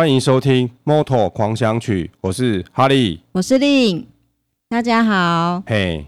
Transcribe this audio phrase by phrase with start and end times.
[0.00, 4.06] 欢迎收听《Motor 狂想曲》，我是哈利，我是令，
[4.70, 5.62] 大家好。
[5.66, 6.06] 嘿，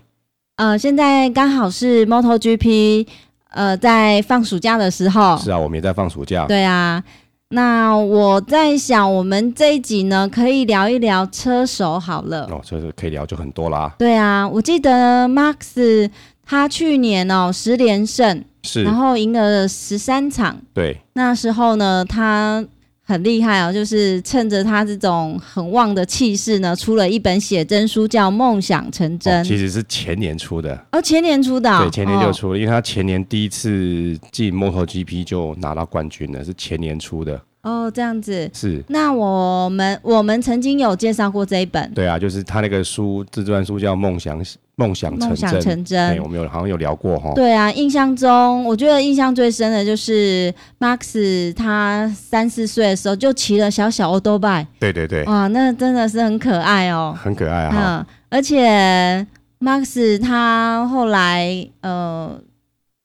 [0.57, 3.07] 呃，现在刚好是 MotoGP，
[3.51, 5.37] 呃，在放暑假的时候。
[5.37, 6.47] 是啊，我们也在放暑假。
[6.47, 7.05] 对啊，
[7.49, 12.49] 那我在想，我们这一集呢，可以聊一聊车手好了。
[12.51, 13.95] 哦，车手可以聊就很多啦。
[13.99, 16.11] 对啊，我记得 Max
[16.47, 20.57] 他去年哦十连胜，是，然后赢了十三场。
[20.73, 22.65] 对，那时候呢，他。
[23.13, 29.35] 很厉害哦，就是趁着他这种很旺的气势呢，出了一本写真书，叫《梦想成真》。
[29.41, 29.45] 哦。
[29.45, 31.83] 其实是前年出的哦，前年出的，哦。
[31.83, 37.39] 对，前年就出了，哦，因为他前年第一次进 MotoGP 就拿到冠军了，是前年出的。
[37.65, 38.83] 哦，这样子是。
[38.89, 41.93] 那我们我们曾经有介绍过这一本。
[41.95, 44.43] 对啊，就是他那个书自传书叫《梦想》。
[44.83, 47.33] 梦想成真，梦想成真，我们有好像有聊过哈。
[47.35, 54.67] 对啊，印象中我觉得印象最深的就是 Max，他三四岁的时候就骑了小小欧多拜。
[54.81, 57.73] 对对对，哇，那真的是很可爱哦，很可爱啊。
[57.75, 59.27] 嗯，而且
[59.61, 62.37] Max 他后来呃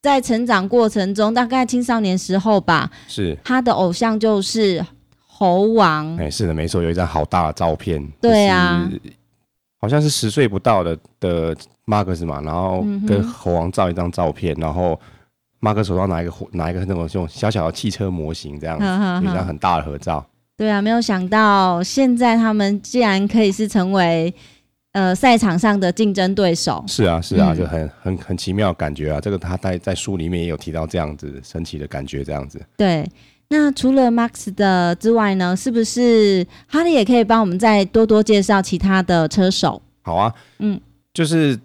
[0.01, 4.83] 在成长过程中，大概青少年时候吧，是他的偶像就是
[5.25, 6.17] 猴王。
[6.17, 8.03] 哎，是的，没错，有一张好大的照片。
[8.19, 8.89] 对啊。
[9.87, 14.99] 好像是十岁不到的的马克斯嘛，然后跟猴王照一张照片，嗯、然后
[15.61, 18.83] 马克手上拿一个拿一个那种这种小小的汽车模型这样子，
[19.25, 20.25] 一张很大的合照。
[20.57, 24.33] 对啊，没有想到现在他们竟然可以是成为
[24.91, 26.83] 呃赛场上的竞争对手。
[26.85, 29.21] 是啊，是啊，嗯、就很很很奇妙的感觉啊！
[29.21, 32.61] 这个他在在书里面也有提到这样子神奇的感觉，这样子。
[32.75, 33.09] 对。
[33.49, 39.81] 那除了 Max 的之外呢，是不是哈利也可以帮我们再多多介绍其他的车手？
[40.01, 40.79] 好啊，嗯，
[41.13, 41.57] 就是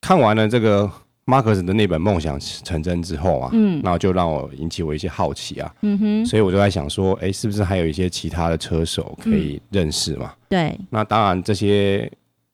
[0.00, 0.90] 看完了这个
[1.26, 10.32] Max 的那本《梦想成真》之后啊，嗯，然后就让我引起我一些好奇啊，嗯哼，所以我就在想说，哎、欸，是不是还有一些其他的车手可以认识嘛？
[10.32, 12.10] 嗯、对，那当然这些。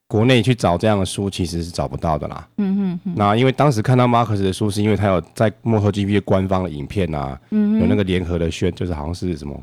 [0.06, 2.46] 国内去找这样的书其实是找不到的啦。
[2.58, 3.14] 嗯哼哼。
[3.16, 9.60] 那因为当时看到马克斯的书，是因为他有在 MotoGP 官方的影片啊，嗯、有那个联合的宣，就是好像是什么，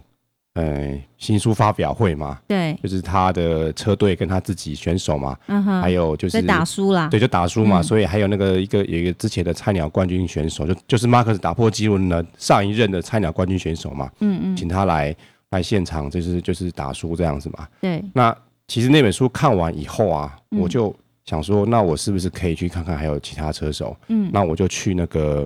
[0.56, 2.40] 呃，新书发表会嘛。
[2.47, 2.75] 对。
[2.81, 5.38] 就是他的车队跟他自己选手嘛。
[5.46, 5.80] 嗯哼。
[5.80, 7.07] 还有就是打书啦。
[7.07, 7.80] 对，就打书嘛。
[7.80, 14.09] 嗯、所以还有那个一个有一个之前的菜鸟冠军选手，就就是马克斯打破纪录的上一任的菜鸟冠军选手嘛。
[14.22, 14.57] 嗯嗯。
[14.57, 15.16] 请他来
[15.51, 17.68] 来现场，就是就是打书这样子嘛。
[17.80, 18.03] 对。
[18.12, 18.35] 那。
[18.71, 20.95] 其实那本书看完以后啊，嗯、我就
[21.25, 23.93] 想说，那我是不是可以去看看还有其他车手？
[24.07, 25.45] 嗯，那我就去那个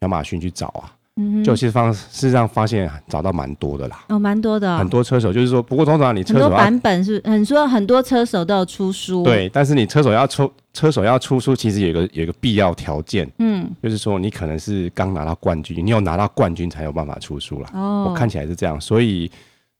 [0.00, 0.92] 亚马逊去找啊。
[1.16, 4.04] 嗯，就其实方事实上发现找到蛮多的啦。
[4.10, 4.76] 哦，蛮多的、哦。
[4.76, 9.22] 很多车手就是说，不过通常你车手很多版本是很说很多车手都有出书。
[9.22, 13.26] 对，但是你车手要出车手要出书，其实有一个有一个必要条件。
[13.38, 17.70] 嗯，就是说你可能是刚拿到冠军，你有拿到冠军才有办法出书啦。
[17.72, 19.30] 哦，我看起来是这样，所以。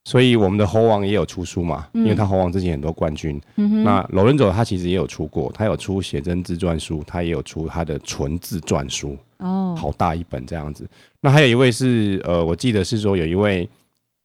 [0.06, 3.40] 所以我们的猴王也有出书嘛，嗯、因为他猴王之前很多冠军。
[3.56, 9.18] 嗯、那罗伦佐他其实也有出过，他有出写真自传书，他也有出他的纯自传书。
[9.38, 10.88] 哦，好大一本这样子。
[11.20, 13.68] 那还有一位是呃，我记得是说有一位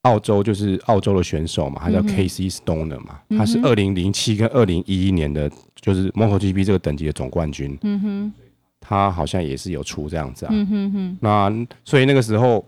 [0.03, 5.49] 澳洲就是澳洲的选手嘛，他叫 Casey Stoner 嘛，嗯、他是二零零七跟二零一一年的，
[5.81, 7.75] 就是 MotoGP 这个等级的总冠军。
[7.81, 8.33] 嗯哼，
[8.79, 10.49] 他好像也是有出这样子啊。
[10.53, 11.17] 嗯哼哼。
[11.19, 12.63] 那所以那个时候，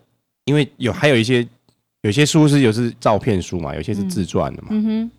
[0.45, 1.47] 因为有还有一些。
[2.03, 4.69] 有些书是有是照片书嘛，有些是自传的嘛，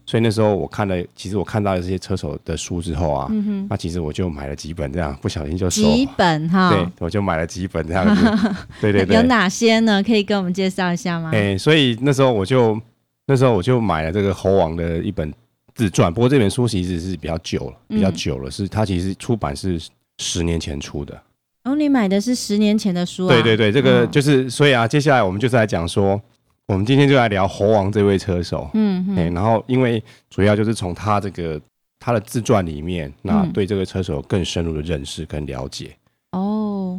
[0.04, 3.30] 所以那时候我看了，其实我看到了这些车手的书之后啊，
[3.70, 8.22] 那其实我就买了几本这样，不小心就收几本哈，对，我就买了几本这样子，
[8.82, 10.02] 对对对，有哪些呢？
[10.02, 11.30] 可以跟我们介绍一下吗？
[11.32, 12.78] 哎、欸，所以那时候我就
[13.26, 15.32] 那时候我就买了这个猴王的一本
[15.74, 19.80] 自传，不过这本书其实是比较久了，比较久了，嗯、是它其实出版是
[20.18, 21.18] 十年前出的。
[21.62, 23.32] 哦，你买的是十年前的书啊？
[23.32, 26.20] 对对对，这个就是，所以啊，接下来我们就是来讲说。
[26.66, 31.60] 我们今天就来聊猴王这位车手，嗯，嗯、欸，然后因为主要就是从他这个
[32.00, 35.94] 他的自传里面，那对这个车手更深入的认识跟了解。
[36.32, 36.98] 哦，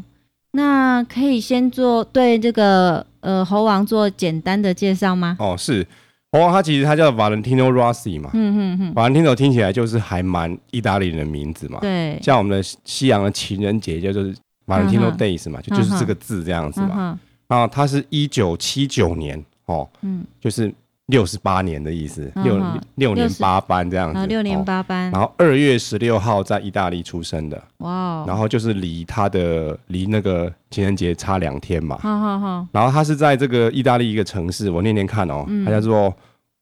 [0.52, 5.36] 那可以先做对这个呃猴王做简单的介绍吗？
[5.40, 5.86] 哦，是。
[6.32, 14.36] 猴王，他其实他叫 Valentino Rossi 嘛，嗯嗯嗯，Valentino 听起来就是还蛮意大利人的名字嘛，对，像我们的西洋的情人节就是
[14.68, 17.18] Valentino Days 嘛，就就是这个字这样子嘛。
[17.48, 19.44] 然后他是一九七九年。
[19.66, 20.74] 哦，嗯，就是
[21.08, 22.60] 六十八年的意思，六
[22.96, 25.12] 六年八班这样子，六年八班。
[25.12, 32.68] 然后二月十六号在意大利出生的，哇，然后就是离他的离那个情人节差两天嘛，好好好。
[32.72, 36.12] 然后他是在这个意大利一个城市，我念念看哦，他叫做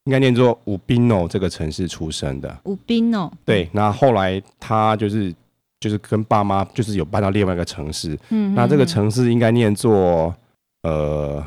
[0.04, 3.32] 应该念作乌宾诺这个城市出生的，乌宾诺。
[3.46, 5.34] 对，那后来他就是
[5.80, 10.36] 就是跟爸妈就是有搬到另外一个城市，嗯，那这个城市应该念作
[10.82, 11.42] 呃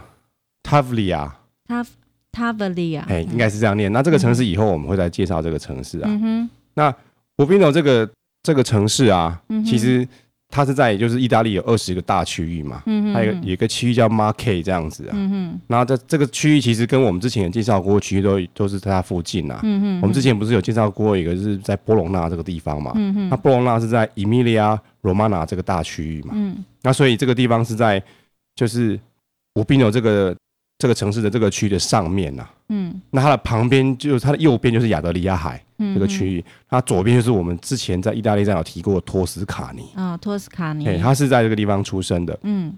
[0.63, 1.31] Tavlia。
[1.67, 1.85] 他
[2.33, 3.93] Tavalia，哎，应该是这样念。
[3.93, 6.11] 那这个城市以后我们会再介绍这个城市啊。
[6.75, 6.95] 那
[7.37, 8.09] Urbino 这个
[8.43, 10.07] 这个城市啊，其实。
[10.49, 28.01] 它是在就是意大利有二十个大区域嘛，嗯，还有有一个区域叫 Marche 这样子啊，嗯哼，然后这这个区域其实跟我们之前有介绍过的区域都都是在它附近啊，嗯哼，我们之前不是有介绍过一个是在波隆纳这个地方嘛，嗯哼，那波隆纳是在 Emilia Romagna 这个大区域嘛，嗯，那所以这个地方是在
[28.55, 28.99] 就是
[29.55, 30.33] Urbino 这个。
[30.79, 35.63] 这个城市的这个区的上面呐、啊，嗯，那它的旁边就是它的右边就是亚得里亚海
[35.95, 39.83] 这个区域，嗯、它左边就是我们之前在意大利站有提过的托斯卡尼。
[39.95, 42.75] 啊、哦，托斯卡尼，对，他是在这个地方出生的，嗯，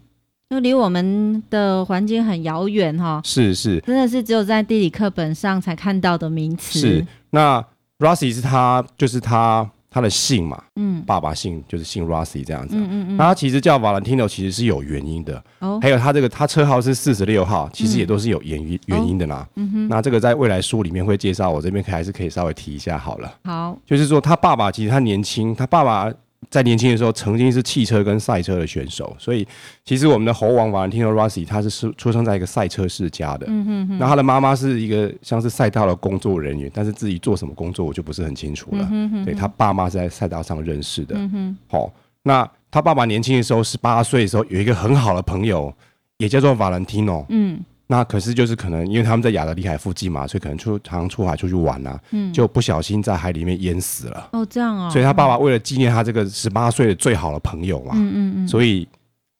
[0.51, 6.79] 就离我们的环境很遥远哈，是是，真的是只有在地理课本上才看到的名词。
[6.79, 7.65] 是，那
[7.99, 9.69] Rossi 是他，就是他。
[9.91, 26.13] 他的姓嘛，嗯，爸爸姓就是姓 Rossi 这样子，嗯嗯嗯，那他其实叫 Valentino 其实是有原因的，哦，还有他这个他车号是四十六号，其实也都是有原因原因的啦，嗯哼，那这个在未来书里面会介绍，我这边可还是可以稍微提一下好了，好，就是说他爸爸其实他年轻，他爸爸。
[26.51, 29.47] 在年轻的时候，曾经是汽车跟赛车的选手，所以
[29.85, 33.47] 其实我们的猴王 Valentino Rossi 他是出出生在一个赛车世家的。
[33.49, 33.99] 嗯哼哼。
[33.99, 38.89] 那他的妈妈是一个像是赛道的工作人员，但是自己做什么工作我就不是很清楚了。
[38.93, 39.25] 嗯哼哼。
[39.25, 41.17] 对，他爸妈是在赛道上认识的。
[41.19, 41.57] 嗯哼。
[41.69, 41.93] 好，
[42.23, 45.75] 那他爸爸年轻的时候，十八岁的时候有一个很好的朋友，
[46.19, 47.27] 也叫做 Valentino。
[47.29, 47.63] 嗯。
[47.91, 54.29] 那可是就是可能因为他们在亚得里海附近嘛，所以可能出常常出海出去玩啊，嗯，就不小心在海里面淹死了。
[54.33, 54.91] 哦，这样啊。
[54.91, 58.87] 所以他爸爸为了纪念他这个十八岁的最好的朋友嘛，嗯嗯嗯，所以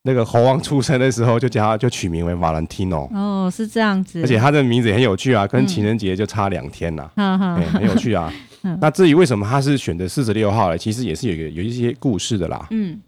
[0.03, 3.15] 那个猴王出生的时候就叫他就取名为 Valentino。
[3.15, 4.23] 哦，是这样子。
[4.23, 8.33] 而且他的名字也很有趣啊，跟情人节就差两天呐，嗯嗯，很有趣啊。
[8.81, 10.77] 那至于为什么他是选择四十六号呢？
[10.77, 12.67] 其实也是有一个有一些故事的啦。
[12.71, 12.99] 嗯。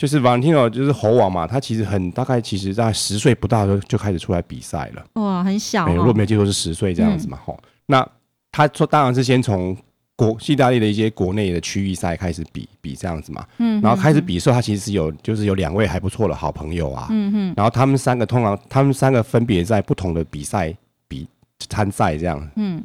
[0.00, 5.04] 就是 Valentino 就是猴王嘛，他其实很大概，其实在十岁不到的时候就开始出来比赛了。
[5.20, 5.92] 哇，很小、哦。
[5.94, 7.68] 如果没有记错是十岁这样子嘛，吼、嗯。
[7.84, 8.08] 那
[8.50, 9.76] 他说当然是先从
[10.16, 13.46] 国意大利的一些国内的区域赛开始比比这样子嘛。
[13.58, 13.78] 嗯。
[13.82, 17.08] 然后开始比的时候，他其实是有就是有两位还不错的好朋友啊。
[17.10, 17.54] 嗯哼。
[17.54, 20.74] 然后他们三个通常他们三个分别在不同的比赛
[21.08, 21.28] 比
[21.68, 22.50] 参赛这样。
[22.56, 22.82] 嗯。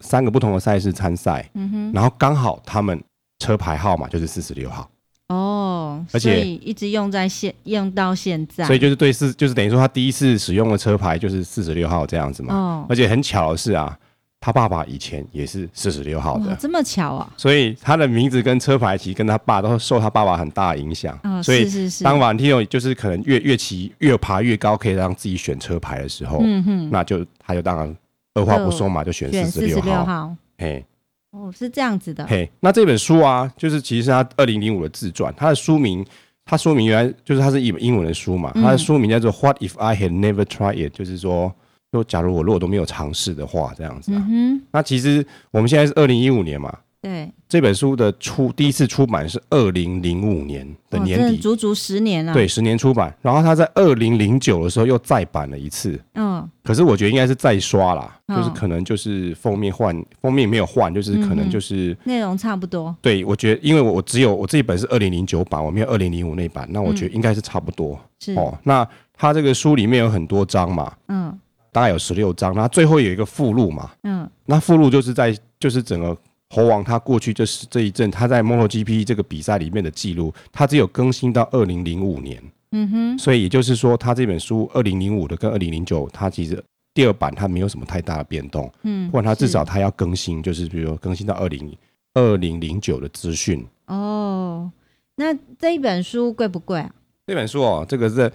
[0.00, 1.48] 三个不同的赛事参赛。
[1.54, 1.92] 嗯哼。
[1.94, 3.02] 然后刚好他们
[3.38, 4.86] 车牌号码就是四十六号。
[5.28, 12.54] 哦，而且一直用在现用到现在，所以就是对四就是等于说他第一次使用的车牌就是四十六号这样子嘛。
[12.54, 13.94] 哦，而且很巧的是啊，
[14.40, 17.30] 他爸爸以前也是四十六号的，这么巧啊！
[17.36, 21.18] 所以他的名字跟车牌其实跟他爸都受他爸爸很大的影响。
[21.24, 22.04] 哦，所以是是是。
[22.04, 27.94] 当 Valentino 就是可能越越骑越爬越高，可以让自己选车牌的时候，嗯哼，那就他就当然
[28.32, 30.34] 二话不说嘛，就选四十六号。
[30.56, 30.82] 哎。
[31.30, 32.26] 哦，是这样子的。
[32.26, 36.04] 嘿，那这本书啊，就是其实是他二零零五的自传，它的书名，
[36.44, 41.54] 它书名原来就是它是一本英文的书嘛，它的书名叫做 What if I had never tried it，就是说，
[41.92, 44.26] 就假如我如果都没有尝试的话，这样子啊。
[44.30, 44.60] 嗯。
[44.72, 46.76] 那其实我们现在是二零一五年嘛。
[47.00, 52.32] 对，这本书的出第一次出版是二零零五年的年底，足足十年了。
[52.32, 55.96] 对，十年出版，然后他在二零零九的时候又再版了一次。
[56.14, 62.92] 嗯，可是我觉得应该是再刷啦，就是可能就是封面换，封面没有换，就是可能就是内容差不多。
[63.00, 67.96] 对，我觉得因为我我只有我这一本是二零零九版，我没有二零零五那版，那我觉得应该是差不多。
[68.18, 68.84] 是哦，那
[69.16, 71.32] 他这个书里面有很多章嘛，嗯，
[71.70, 76.16] 大概有十六章，那最后有一个附录嘛，嗯，那附录就是在就是整个。
[76.50, 82.42] 猴王他过去就是这一阵他在 MotoGP 这个比赛里面的记录，他只有更新到二零零五年。
[82.70, 86.62] 嗯哼，所以也就是说，他这本书二零零五的跟二零零九，他其实
[86.92, 88.70] 第二版他没有什么太大的变动。
[88.82, 91.74] 嗯，或者他至少他要更新，就是比如说更新到二零
[92.12, 93.66] 二零零九的资讯。
[93.86, 94.70] 哦，
[95.16, 96.94] 那这一本书贵不贵啊？
[97.26, 98.30] 这本书哦，这个是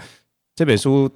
[0.56, 1.08] 这本书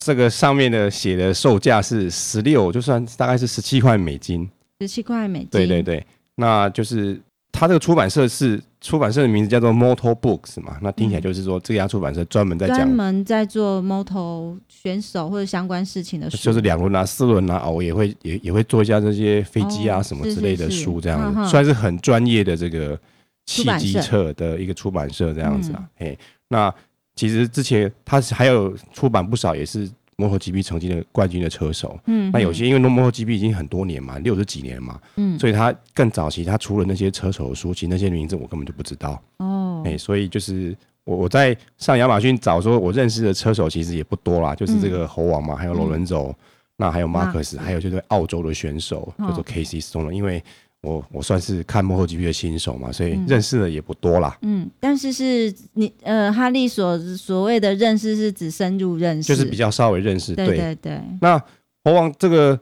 [0.00, 4.50] 这个上面的写的售价是十六，就算大概是十七块美金。
[4.80, 5.48] 十七块美金。
[5.50, 6.04] 对对对。
[6.36, 7.20] 那就是
[7.52, 22.98] 他这个出版社是出版社的名字叫做 Moto Books 嘛，那听起来就是说这家出版社专门在讲专门在做 Moto 选手或者相关事情的书，就是两轮啊、四轮啊，哦，也会也也会做一下这些飞机啊什么之类的书，这样子，算是很专业的这个
[23.46, 25.84] 汽机车的一个出版社这样子啊。
[25.96, 26.74] 嘿，那
[27.14, 29.88] 其实之前他还有出版不少，也是。
[30.16, 46.34] MotoGP 曾经的冠军的车手，嗯，那有些因为 MotoGP 已经很多年嘛，六十几年嘛，嗯，所以他更早期他出了那些车手的书，其实那些名字我根本就不知道，哦，哎、欸，所以就是我我在上亚马逊找说，我认识的车手其实也不多啦，就是这个猴王嘛，还有罗伦佐，
[46.76, 50.42] 那还有马克斯，还有就是澳洲的选手叫做 Casey Stoner，因为。
[50.84, 54.36] 我我算是看 MotoGP 的新手嘛，所以认识的也不多啦。
[54.42, 60.34] 嗯，但是是你呃，哈利所所谓的认识是指深入认识，就是比较稍微认识。
[60.34, 60.74] 对对对。
[60.82, 61.42] 对那
[61.82, 62.58] 猴王这个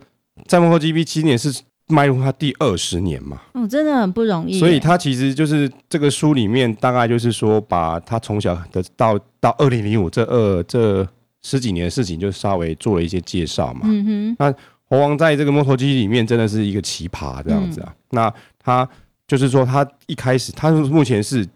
[0.46, 4.58] 在 MotoGP 今年是迈入他第二十年嘛，哦，真的很不容易。
[4.58, 11.06] 所以他其实就是这个书里面大概就是说，把他从小的到到二零零五这二这
[11.42, 13.80] 十几年的事情，就稍微做了一些介绍嘛。
[13.84, 14.54] 嗯哼，那
[14.92, 17.88] 猴王在这个 MotoGP 里面真的是一个奇葩这样子啊。
[17.88, 18.86] 嗯、那他
[19.26, 21.48] 就是说，他一开始他目前是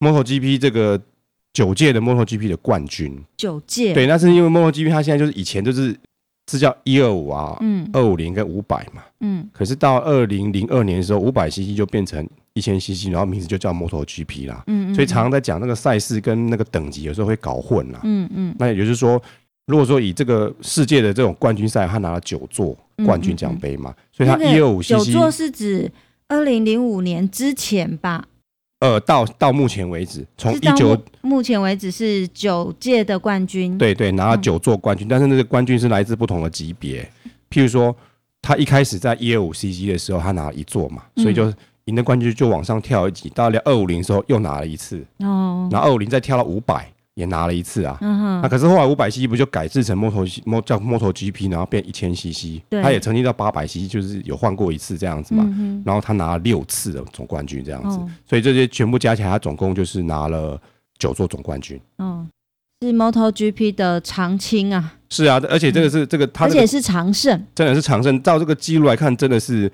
[0.00, 1.00] MotoGP 这个
[1.54, 3.94] 九届的 MotoGP 的冠军，九届。
[3.94, 5.96] 对，那是因为 MotoGP 他现在就是以前就是。
[6.50, 19.18] 是叫一二五啊，嗯，二五零跟五百嘛，嗯，可是到二零零二年的时候，五百 CC 就变成一千 CC，然后名字就叫 MotoGP 啦，嗯，嗯，所以常常在讲那个赛事跟那个等级有时候会搞混啦，嗯嗯，那也就是说，
[19.66, 25.90] 如果说以这个世界的这种冠军赛，他拿了九座冠军奖杯嘛，嗯嗯嗯，所以他一二五 CC 九座是指
[26.28, 28.26] 二零零五年之前吧？
[28.80, 37.02] 呃，到到目前为止，从一九目前为止是九届的冠军，对对，拿了九座冠军，嗯、但是那个冠军是来自不同的级别。
[37.48, 37.96] 譬如说，
[38.42, 41.50] 他一开始在一二五 CC 的时候，他拿了一座嘛，所以就
[41.86, 46.86] 赢的冠军就往上跳一级，到了二五零的时候又拿了一次，哦，然后二五零再跳到五百。
[47.14, 60.60] 也拿了一次啊，嗯、哼那可是后来五百 CC 不就改制成摩托摩叫摩托 GP，然后变一千 CC，他也曾经到八百 CC，就是有换过一次这样子嘛，嗯、然后他拿了六次的总冠军这样子，哦、所以这些全部加起来，他总共就是拿了
[60.98, 61.80] 九座总冠军。
[61.98, 62.26] 哦，
[62.80, 64.94] 是摩托 GP 的常青啊。
[65.08, 68.20] 是啊，而且这个是这个而且是常胜，真的是常胜。
[68.24, 69.70] 照这个记录来看，真的是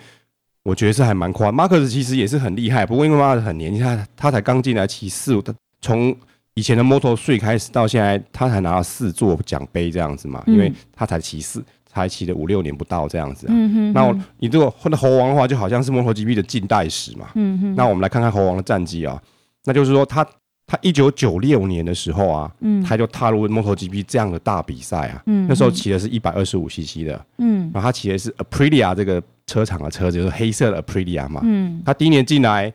[0.62, 1.50] 我觉得是还蛮夸。
[1.50, 6.14] 马克斯其实也是很厉害，不过因为马克斯很年轻，他他才刚进来骑四，他从。
[6.54, 13.46] 以前的 Moto3 开始到现在，他才拿了四座奖杯这样子嘛，因为他才骑四，才骑了五六年不到这样子。
[13.48, 13.92] 嗯哼。
[13.92, 17.28] 那你如果混猴王的话，就好像是 MotoGP 的近代史嘛。
[17.34, 17.74] 嗯哼。
[17.76, 19.20] 那我们来看看猴王的战绩啊，
[19.64, 20.26] 那就是说他
[20.66, 25.22] 他一九九六年的时候啊，嗯，他就踏入 MotoGP 这样的大比赛啊。
[25.26, 25.46] 嗯。
[25.48, 27.24] 那时候骑的是一百二十五 CC 的。
[27.38, 27.70] 嗯。
[27.72, 31.40] 然后他骑的是 Aprilia 这个车厂的车子，就是黑色的 Aprilia 嘛。
[31.44, 31.80] 嗯。
[31.86, 32.72] 他第一年进来，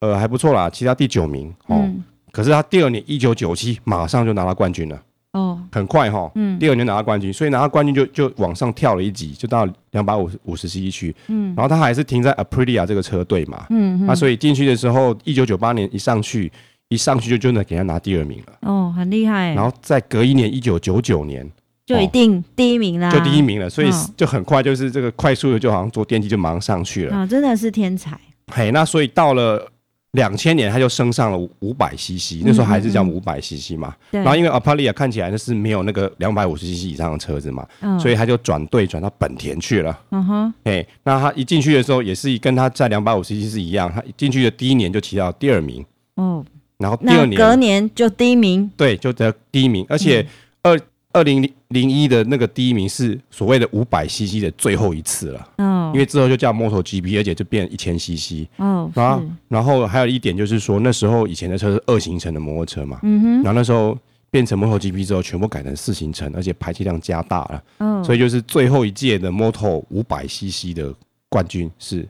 [0.00, 1.54] 呃，还不错啦，骑到第九名。
[1.68, 1.88] 哦。
[2.32, 5.00] 可是他第二年一九九七马上就拿到冠军了。
[5.32, 16.52] 哦，很快哈，嗯，第二年拿到冠军，所以拿到冠军就就往上跳了一级，就到两百五十五十 CC 区，嗯，然后他还是停在 Aprilia 这个车队嘛，嗯哼，那所以进去的时候，一九九八年一上去，
[16.90, 19.54] 一上去就就能给他拿第二名了，哦，很厉害。
[19.54, 21.50] 然后再隔一年一九九九年
[21.86, 28.20] 就一定第一名啦，就第一名了，所以就很快就是这个快速的就好像坐电梯就马上上去了，啊，真的是天才。
[28.52, 29.71] 嘿，那所以到了。
[30.12, 33.94] 两千年他就升上了五百 CC，那时候还是叫五百 CC 嘛。
[34.10, 39.98] 嗯嗯，然后因为 Aprilia 看起来那是没有那个两百五十 CC 以上的车子嘛，哦、所以他就转队转到本田去了。
[40.10, 45.84] 嗯哼，哎，那他一进去的时候也是跟他在两百五十 CC 是一样，他一进去的第一年就骑到第二名。
[46.16, 46.44] 哦，
[46.76, 48.70] 然后第二年隔年就第一名。
[48.76, 50.26] 对，就得第一名，而且
[50.62, 50.78] 二。
[51.12, 63.94] 嗯二零零一的那个第一名是所谓的五百 CC 的最后一次了，嗯，因为之后就叫 MotoGP，而且就变一千 CC，哦，然后然后还有一点就是说，那时候以前的车是二行程的摩托车嘛，嗯哼，然后那时候
[64.30, 70.94] 变成 MotoGP 之后，全部改成四行程，而且排气量加大了，嗯，所以就是最后一届的 Moto 五百 CC 的
[71.28, 72.08] 冠军是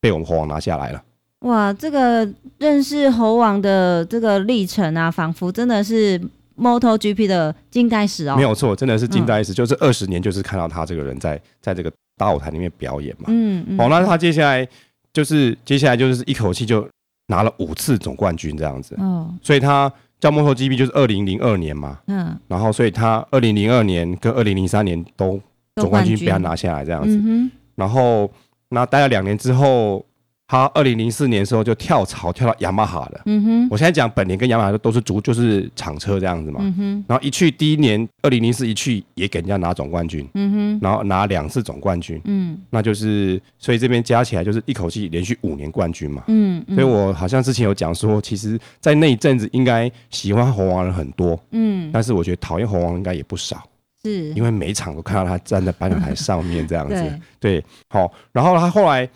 [0.00, 1.02] 被我们猴王拿下来了。
[1.40, 6.20] 哇，这个认识猴王的这个历程啊，仿佛真的是。
[6.58, 13.24] MotoGP 的近代史哦，没有错，真的是近代史，嗯、就是二十年，就是看到他这个人在在这个大舞台里面表演嘛。
[13.28, 13.80] 嗯嗯。
[13.80, 14.66] 哦，那他接下来
[15.12, 16.88] 就是接下来就是一口气就
[17.26, 18.94] 拿了五次总冠军这样子。
[18.98, 19.32] 哦。
[19.42, 21.98] 所以他叫 MotoGP 就是二零零二年嘛。
[22.06, 22.38] 嗯。
[22.48, 25.40] 然后，所以他二零零二年跟二零零三年都
[25.76, 27.16] 总冠军被他拿下来这样子。
[27.16, 27.50] 嗯。
[27.74, 28.30] 然后，
[28.68, 30.04] 那待了两年之后。
[30.54, 33.22] 他二零零四年的时候就跳槽跳到雅马哈了。
[33.26, 36.60] 嗯哼，我现在讲本田跟雅马哈都是足就是厂车这样子嘛。
[36.62, 40.24] 嗯哼，然后一去第一年二零零四一去也给人家拿总冠军。
[40.34, 42.20] 嗯哼，然后拿两次总冠军。
[42.26, 46.22] 嗯，那就是所以这边加起来就是一口气连续五年冠军嘛。
[46.28, 51.36] 嗯，所以我好像之前有讲说，其实，在那一阵子应该喜欢猴王人很多。
[51.50, 53.60] 嗯，但是我觉得讨厌猴王应该也不少。
[54.04, 56.94] 是，因为每一场都看到他站在颁奖台上面这样子。
[57.40, 59.10] 对，对，好，然后他后来。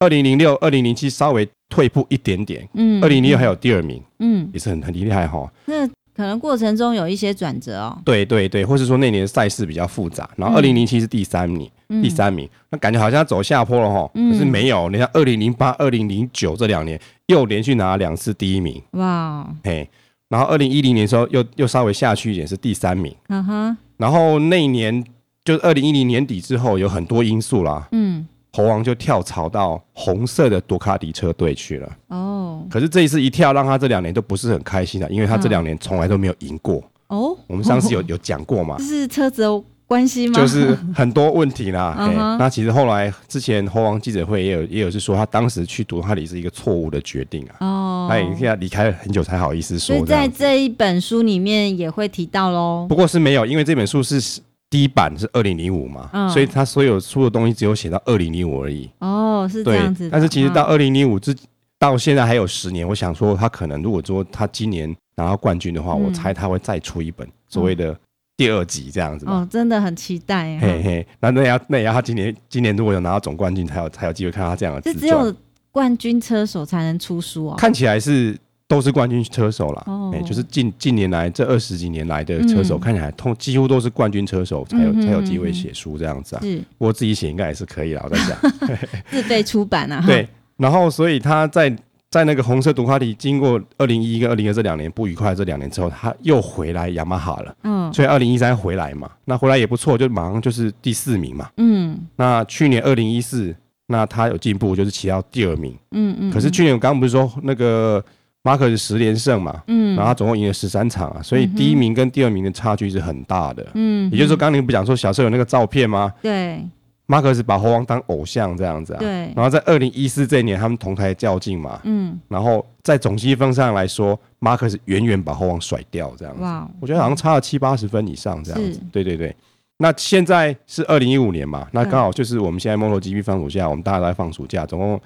[0.00, 5.50] 二零零六、二零零七稍微退步一点点，嗯，二零零六还有第二名，嗯，也是很很厉害哈。
[5.66, 7.98] 那可能过程中有一些转折哦。
[8.04, 19.88] 对对对，或是说那年赛事比较复杂，然后二零零七是第三名，嗯、第三名，那感觉好像走下坡了哈，嗯、可是没有，你看二零零八、二零零九这两年又连续拿了两次第一名，哇，嘿，
[20.28, 25.02] 然后二零一零年的时候又又稍微下去一点是第三名，嗯哼，然后那一年
[25.44, 28.26] 就是二零一零年底之后有很多因素啦，嗯。
[28.54, 31.92] 猴王就跳槽到红色的杜卡迪车队去了。
[32.06, 36.80] 哦，可是这一次一跳，让他这两年都不是很开心的，因为他这两年从来都没有赢过。
[37.08, 38.76] 哦，我们上次有有讲过嘛？
[38.78, 39.42] 就是车子
[39.88, 40.34] 关系吗？
[40.34, 41.96] 就是很多问题啦。
[41.98, 47.56] 嗯、那其实后来之前猴王记者会也有也有是说，他当时去杜哈里是一个错误的决定啊。
[47.58, 49.96] 哦，他现在离开了很久才好意思说。
[49.96, 52.86] 所以在这一本书里面也会提到喽。
[52.88, 54.40] 不过是没有，因为这本书是
[54.74, 58.90] 第一版是二零零五嘛，嗯、所以他所有出的东西只有写到二零零五而已。
[58.98, 60.10] 哦，是这样子。
[60.10, 61.32] 但是其实到二零零五之
[61.78, 67.96] 到现在还有十年，我想说他可能如果说他今年拿到冠军的话，嗯、我猜他会再出一本所谓的、嗯。
[68.36, 70.58] 第二集这样子哦，真的很期待。
[70.58, 74.82] 嘿嘿，那那也要那也要他今年今年如果有拿到总冠军，才有才有机会看到他这样的。
[74.82, 75.32] 是只有
[75.70, 77.54] 冠军车手才能出书哦。
[77.56, 86.42] 看起来是都是冠军车手啦，哎、哦，就是近近年来这二十几年来的车手，嗯、看起来通几乎都是冠军车手才有、嗯、才有机会写书这样子啊。
[86.42, 88.36] 是，我自己写应该也是可以啦，我在想。
[89.10, 90.02] 自费出版啊。
[90.06, 91.76] 对，然后所以他在。
[92.10, 97.56] 在那个红色杜卡迪经过二零一一跟二零二这两年不愉快这两年之后，他又回来雅马哈了。
[97.64, 101.50] 嗯，所以二零一三回来嘛，那回来也不错，就马上就是第四名嘛。
[101.56, 103.52] 嗯，那去年二零一四，
[103.88, 105.76] 那他有进步，就是骑到第二名。
[105.90, 106.30] 嗯嗯。
[106.30, 108.00] 可是去年我刚刚不是说那个
[108.44, 109.60] 马可是十连胜嘛？
[109.66, 109.96] 嗯。
[109.96, 113.66] 然后他总共赢了十三场啊，所以第一名跟第二名的差距是很大的。
[113.74, 114.08] 嗯。
[114.12, 116.12] 也就是说，刚刚你不讲说小时候有那个照片吗？
[116.22, 116.64] 对。
[117.06, 119.30] 马可是把猴王当偶像这样子啊，对。
[119.34, 122.18] 然后在二零一四这一年，他们同台较劲嘛，嗯。
[122.28, 126.42] 然后在总积分上来说，马可是远远把猴王甩掉这样子。
[126.42, 128.72] 哇，我觉得好像差了七八十分以上这样子。
[128.72, 129.34] 是对对对。
[129.76, 135.00] 那现在是二零一五年嘛，那刚好就是我们现在 MotoGP 放暑假，我们大家都在放暑假，总共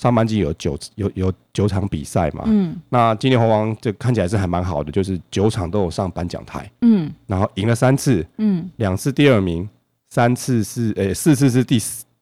[0.00, 2.44] 上半季有九有有九场比赛嘛。
[2.46, 2.74] 嗯。
[2.88, 6.70] 那今年猴王这看起来是还蛮好的，就是九场都有上颁奖台。
[6.80, 7.12] 嗯。
[7.26, 8.26] 然后赢了三次。
[8.38, 8.70] 嗯。
[8.76, 9.68] 两次第二名。
[10.12, 11.78] 三次是诶、欸，四次是第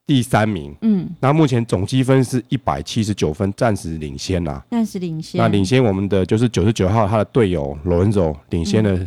[0.06, 5.40] 第三名，嗯，那目前总积分是一百七十九分，暂时领先呐，暂时领先。
[5.40, 8.98] 那领先我们的就是九十九号他的队友罗恩佐领先了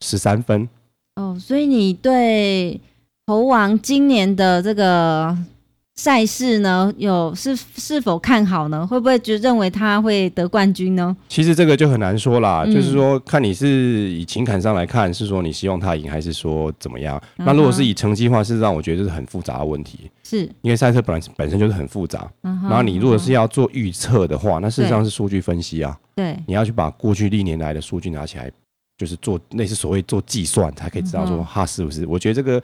[0.00, 0.66] 十三分，
[1.16, 1.26] 嗯。
[1.34, 2.80] 哦，所以你对
[3.26, 5.36] 猴王今年的这个。
[5.94, 8.86] 赛事呢，有是是否看好呢？
[8.86, 11.14] 会不会就认为他会得冠军呢？
[11.28, 13.68] 其实这个就很难说啦，嗯、就是说看你是
[14.10, 17.22] 以情感上来看，是说你希望他赢，还是说怎么样？
[17.36, 20.10] 嗯、那如果是以成绩的话，事实上我觉得这是很复杂的问题。
[20.24, 22.28] 是，因为赛车本来本身就是很复杂。
[22.42, 25.94] 嗯、然后你如果是要做预测的话，那事实上是数据分析啊。
[26.16, 28.50] 对，你要去把过去历年来的数据拿起来，
[28.96, 32.06] 就是做类似所谓做计算，才可以知道说他是不是。
[32.06, 32.60] 嗯、我觉得这个。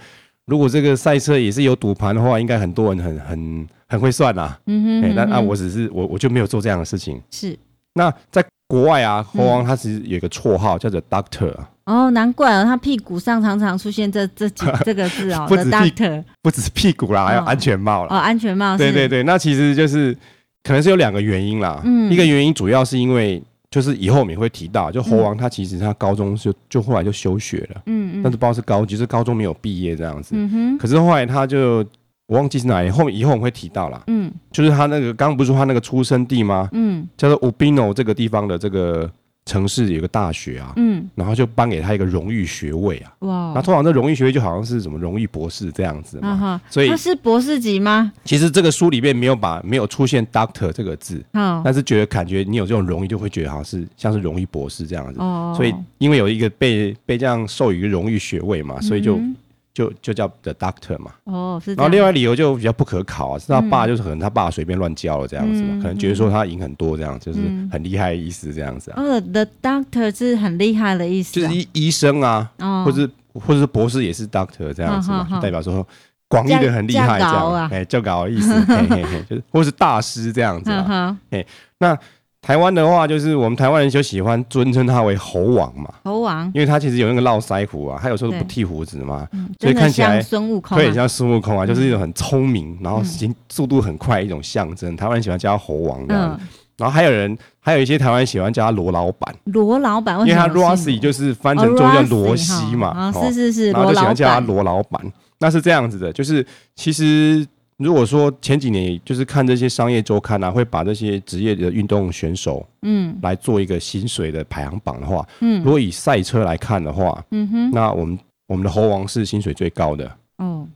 [0.49, 4.57] 如果这个赛车也是有赌盘的话，应该很多人很很很会算呐。
[4.67, 7.21] 嗯哼，哎，那那我只是我我就没有做这样的事情。
[7.31, 7.57] 是。
[7.95, 11.55] 那在国外啊，猴王他其实有一个绰号叫做 Doctor。
[11.85, 15.47] 哦，难怪哦，他屁股上常常出现这这几 这个字哦。
[15.49, 18.17] 不止屁，不止屁股啦，还有安全帽啦。
[18.17, 18.77] 哦，安全帽。
[18.77, 20.17] 对对对，那其实就是
[20.63, 21.81] 可能是有两个原因啦。
[21.85, 22.11] 嗯。
[22.11, 23.43] 一个原因主要是因为。
[23.71, 30.79] 就是以后我们也会提到，就猴王他其实他高中就就后来就休学了，嗯嗯，但是不知道是高级，就是高中没有毕业这样子，嗯哼。
[30.79, 31.85] 可是后来他就
[32.27, 36.69] 我忘记是哪里，后以后我们会提到啦，嗯，就是他那个刚刚不是说他那个出生地吗？
[36.73, 39.11] 嗯，叫做 Urbino 这个地方的这个。
[39.49, 48.13] 城市有个大学啊，嗯，然后就颁给他一个荣誉学位啊，哇，那通常这荣誉学位就好像是什么荣誉博士这样子嘛，啊、所以他是博士级吗？
[48.25, 59.17] 其实这个书里面没有把没有出现 Doctor 这个字，哦、但是觉得感觉你有这种荣誉，就会觉得好像是像是荣誉博士这样子，哦，所以因为有一个被被这样授予荣誉学位嘛，所以就。
[59.17, 59.35] 嗯
[59.79, 61.73] 就就叫 The Doctor 嘛，哦，是。
[61.75, 67.39] 然后另外理由就比较不可考啊，是他爸就是可能他爸随便乱教了这样子可能觉得说他赢很多这样，就是
[67.71, 69.01] 很厉害的意思这样子啊。
[69.01, 75.87] 哦，The Doctor 是很厉害的意思，就是医医生啊，哦、或者或者是博士也是 Doctor 这样子嘛，代表说
[76.27, 81.45] 广义的很厉害这样，哎，较高的意思，嘿嘿嘿，就是或是大师这样子嘛，哎、哦，
[81.79, 81.99] 那。
[82.41, 89.27] 台湾的话，就是我们台湾人就喜欢尊称他为猴王嘛，猴王，因为他其实有那个络腮胡啊，他有时候不剃胡子嘛，
[89.61, 94.97] 所以看起来孙悟空，对，像孙悟空啊，就是一种很聪明，然后行速度很快一种象征。
[94.97, 96.41] 台湾人喜欢叫他猴王这样，
[96.79, 105.05] 然后还有人，还有一些台湾人喜欢叫他罗老板，罗老板，因为他 Rossi 就是翻成中文叫罗西嘛，是是是，然后就喜欢叫他罗老板。
[105.41, 106.47] 那是这样子的，就是
[106.77, 107.47] 其实。
[107.79, 120.67] 如果说前几年就是看这些商业周刊啊，会把这些职业的运动选手，嗯，来做一个薪水的排行榜的话，嗯，如果以赛车来看的话，嗯哼，那我们我们的猴王是薪水最高的，哦。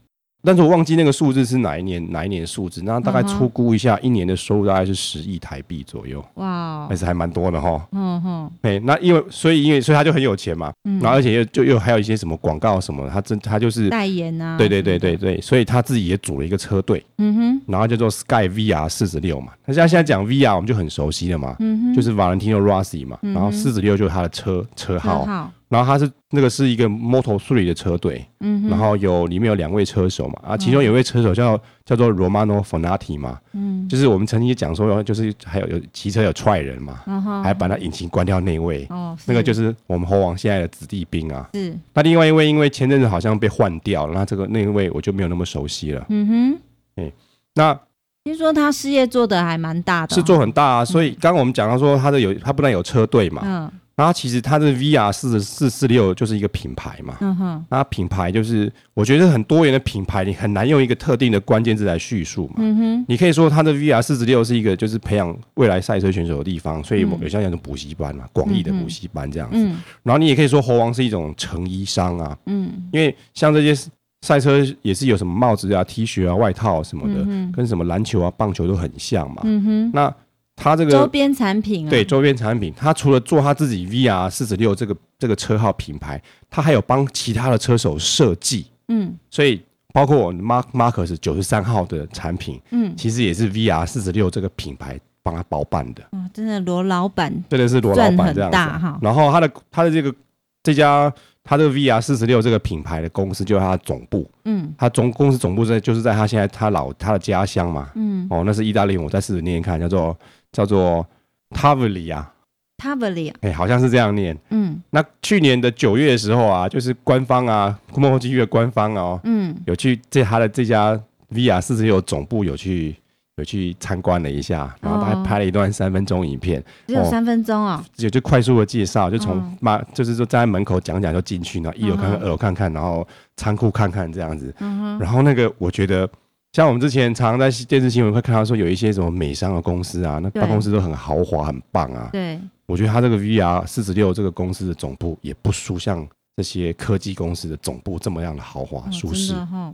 [0.43, 6.23] 但是我忘记那个数字是哪一年哪一年的数字，那大概粗估一下，一年的收入大概是十亿台币左右。
[6.35, 7.87] 哇，还是还蛮多的哈。
[7.93, 14.57] 嗯哼，哎，那因为所以因为所以他就很有钱嘛，然后而且又就又还有一些什么广告什么，他真他就是代言啊。
[14.57, 17.03] 对对对对对，所以他自己也组了一个车队。
[17.19, 25.49] 嗯哼，然后叫做 Sky VR 四十六嘛，那像现在讲 VR 我们就很熟悉了嘛，嗯哼，就是 Valentino Rossi 嘛，然后四十六就是他的车车号。
[25.73, 37.01] 然后它是那个是一个 Moto3 的车队，嗯，然后有里面有两位车手嘛，啊，其中有一位车手叫叫做 Romano Fenati 嘛，嗯，就是我们曾经也讲说，就是还有有骑车有踹人嘛，
[37.43, 41.75] 还把他引擎关掉那位，哦，那个就是我们猴王现在的子弟兵啊，是。
[41.95, 47.11] 那另外一位因为前阵子好像被换掉了，那这个那一位我就没有那么熟悉了，嗯哼，哎，
[47.55, 47.79] 那。
[48.25, 50.85] 听说他事业做得还蛮大的，是做很大啊。
[50.85, 69.57] 所以刚刚我们讲到说，他的有他不但有车队嘛，嗯，然后其实它的 VR 四四四六就是一个品牌嘛，嗯哼，那品牌就是我觉得很多元的品牌，你很难用一个特定的关键字来叙述嘛，嗯哼，你可以说它的 VR 四十六是一个就是培养未来赛车选手的地方，所以有像那种补习班嘛，广义的补习班这样子，
[70.01, 73.89] 然后你也可以说猴王是一种成衣商啊，嗯，因为像这些。
[74.25, 79.41] 赛车也是有什么帽子啊、T 恤啊、外套什么的，嗯、跟什么篮球啊、棒球都很像嘛。
[79.43, 79.91] 嗯、哼。
[79.93, 80.15] 那
[80.55, 88.67] 他这个周边产品啊，对周边产品，他除了做他自己 VR 四十六这个这个车号品牌，他还有帮其他的车手设计。
[88.87, 89.61] 嗯，所以
[89.93, 96.03] 包括我 Mark Marcus 九十三号的产品，嗯，其实也是 VR 四十六这个品牌帮他包办的。
[96.11, 98.87] 嗯，真的罗老板，真的是罗老板这样子。
[99.01, 100.13] 然后他的他的这个
[100.61, 101.13] 这家。
[101.45, 110.17] 他这个 VR 四十六这个品牌的公司就是他的总部，嗯，他总公司总部在就是在他现在他老他的家乡嘛，嗯，哦，那是意大利，我在试着念念看，叫做
[110.53, 111.05] 叫做
[111.49, 120.97] Taveglia，Taveglia，哎，好像是这样念，嗯，那去年的九月的时候啊，就是官方啊，MotoGP 的官方哦，嗯，有去在他的这家
[121.33, 122.95] VR 四十六总部有去。
[123.37, 134.53] 有去参观了一下，然后他还拍了一段三分钟影片，哦、只有三分钟啊，也就快速的介绍，就从妈、哦、就是说站在门口讲讲就进去，然后一楼看看，二楼看看，然后仓库看看这样子。
[134.59, 134.99] 嗯、哼。
[134.99, 136.07] 然后那个我觉得，
[136.53, 142.09] 像我们之前常常在电视新闻会看到说有一些什么美商的公司啊，那办公室都很豪华、很棒啊。
[142.11, 149.33] 对，我觉得他这个 VR 四十六这个公司的总部也不输像这些科技公司的总部这么样的豪华舒适。
[149.33, 149.73] 哦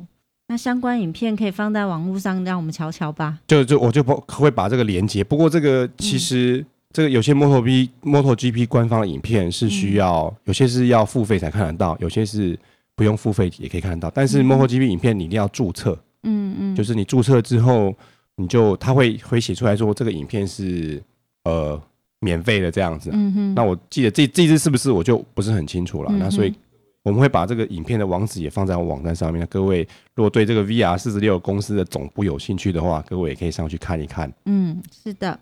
[0.51, 3.37] 那相关影片可以放在网络上，让我们瞧瞧吧。
[3.45, 5.23] 就就我就不会把这个连接。
[5.23, 12.57] 不过这个其实这个有些 MotoGP MotoGP 官方的影片是需要，嗯、有些是要付费才看得到，有些是
[12.95, 14.11] 不用付费也可以看得到。
[14.11, 17.95] 但是 MotoGP 影片你一定要注册，嗯嗯嗯，就是你注册之后，
[18.35, 21.01] 你就他会会写出来说这个影片是
[21.43, 21.81] 呃
[22.19, 23.09] 免费的这样子。
[23.13, 23.53] 嗯哼。
[23.55, 26.11] 那我记得这这支是不是我就不是很清楚了。
[26.11, 26.53] 嗯、那所以。
[27.01, 29.47] 我们会把这个影片的网址也放在我网站上面。
[29.49, 34.31] 各位如果对这个 VR 四十六公司的总部有兴趣的话，各位也可以上去看一看。
[34.45, 35.39] 嗯，是的。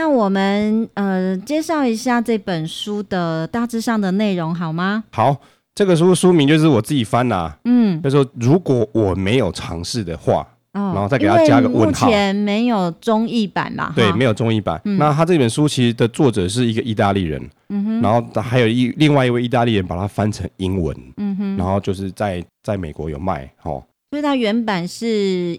[0.00, 5.04] 那我们呃介绍一下这本书的大致上的内容好吗？
[5.10, 5.36] 好。
[5.74, 10.40] 这个书书名就是我自己翻呐、啊，嗯，就说如果我没有尝试的话，
[10.72, 12.06] 哦、然后再给他加个问号。
[12.06, 13.92] 目前没有中译版啦？
[13.94, 14.80] 对，没有中译版。
[14.84, 23.82] 嗯、那他这本书其实的作者是一个意大利人，嗯哼，然后还有一另外一位意大利人把它翻成英文，嗯哼，然后就是在在美国有卖，哦。
[24.10, 25.06] 所以它原版是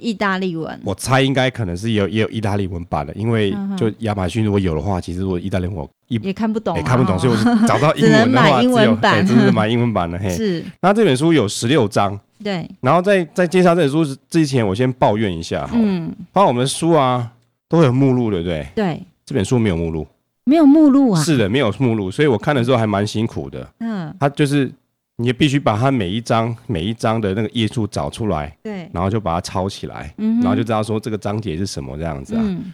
[0.02, 10.20] 意大利文，我猜应该可能是有也有意大利文版的，因为就亚马逊如果有的话，其实我意大利文我也看不懂，也看不懂，所以我 找到英文的话，只有对， 只是买英文版的。
[10.20, 10.62] 嘿，是。
[10.82, 12.70] 那这本书有十六章，对。
[12.82, 17.32] 然后在在介绍这本书之前，我先抱怨一下，嗯，包括我们的书啊
[17.70, 18.68] 都有目录，对不对？
[18.76, 19.02] 对。
[19.26, 20.06] 这本书没有目录，
[20.44, 21.24] 没有目录啊？
[21.24, 23.66] 是的，没有目录，所以我看的时候还蛮辛苦的。
[23.80, 24.70] 嗯，它就是。
[25.22, 32.42] 你也必须把它每一章每一章的那个页数找出来，对，然后就把它抄起来，嗯、然后就知道说这个章节是什么这样子啊。
[32.44, 32.74] 嗯、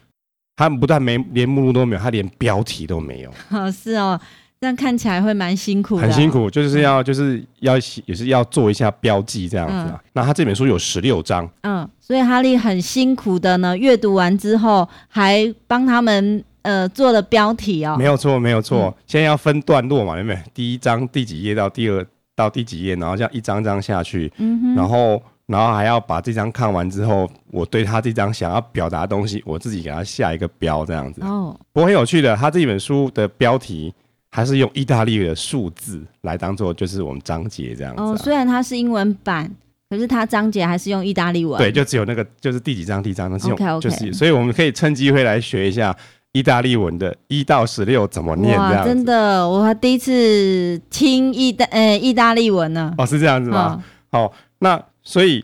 [0.56, 3.32] 它不但没连目录都没有，他连标题都没有。
[3.52, 4.18] 哦，是哦，
[4.62, 6.02] 这样看起来会蛮辛苦的。
[6.04, 9.94] 很辛苦，就是要就是要也是要做一下标记这样子啊。
[9.94, 17.98] 嗯、那他这本书有十六章，嗯，所以哈利很辛苦的呢，阅读完之后还帮他们呃做了标题哦。
[18.00, 20.40] 没有错，没有错，嗯、现在要分段落嘛，有没有？
[20.54, 22.06] 第一章第几页到第二。
[22.38, 31.20] 到第几页，然后这样一张张下去，嗯、然后，然后还要把这张看完之后，我对他这张想要表达的东西，我自己给他下一个标，这样子。
[31.24, 33.92] 哦，不过很有趣的，他这本书的标题
[34.30, 38.06] 还是用意大利的数字来当做，就是我们章节这样子、啊。
[38.06, 39.52] 哦，虽然它是英文版，
[39.90, 41.58] 可是它章节还是用意大利文。
[41.58, 45.98] 对，就只有那个，就是第几章第几章那是用，okay, okay 就是，所以我们可以趁机会来学一下。
[46.34, 48.56] 意大利文的一到十六怎么念？
[48.58, 52.94] 这样，真的，我还第一次听意大呃意大利文呢。
[52.98, 53.84] 哦，是这样子吗？
[54.12, 55.44] 好、那所以，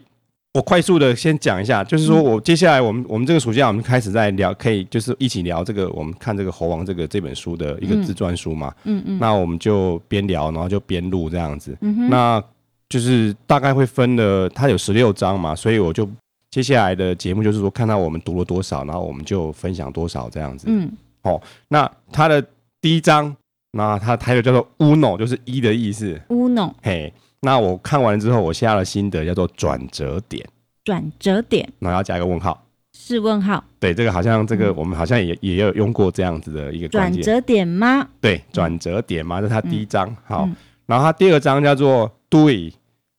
[0.53, 8.73] 我快速的先讲一下，就是说我接下来我们、嗯、我们这个暑假我们开始在聊，可以就是一起聊这个，我们看这个猴王这个这本书的一个自传书嘛。
[8.83, 9.03] 嗯嗯。
[9.05, 11.75] 嗯嗯，那我们就边聊，然后就边录这样子。
[11.81, 12.09] 嗯哼。
[12.09, 12.43] 那
[12.87, 16.07] 就是大概会分了，它有十六章嘛，所以我就
[16.53, 20.67] 接下来的节目就是说，看到我们读了多少，然后我们就分享多少这样子。
[20.69, 20.87] 嗯，
[21.23, 22.45] 好，那它的
[22.79, 23.35] 第一章，
[23.71, 26.21] 那它它有叫做 Uno，就是一的意思。
[26.29, 30.47] Uno，嘿，那我看完了之后，我下了心得叫做转折点。
[30.83, 32.63] 转折点，然后要加一个问号。
[32.95, 33.63] 是问号。
[33.79, 38.07] 对，这个好像这个我们好像也也有用过这样子的一个转折点吗？
[38.21, 40.15] 对，转折点嘛，这是它第一章。
[40.23, 40.47] 好，
[40.85, 42.71] 然后它第二章叫做 Due。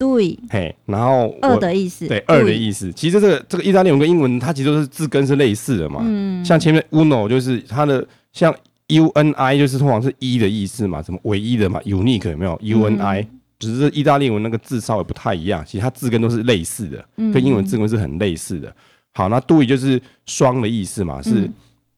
[0.05, 2.93] 对，嘿，然后二的意思，对，二的意思。
[2.93, 6.01] 其实这个这个意大利文跟英文，它其实都是字根是类似的嘛。
[6.05, 8.55] 嗯，像前面 uno 就是它的像
[8.89, 13.27] uni 就是通常是一的意思嘛，什么唯一的嘛，unique 有没有？uni
[13.59, 18.75] 只是意大利文那个字稍微不太一样，其实它字根都是类似的，跟英文字根是很类似的。
[19.15, 21.49] 好，那 due 就是双的意思嘛，是